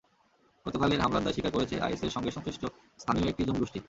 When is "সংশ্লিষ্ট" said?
2.31-2.63